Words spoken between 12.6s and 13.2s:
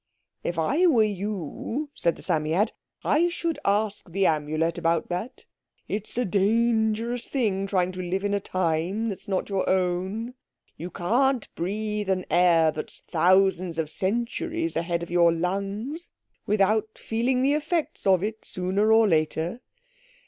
that's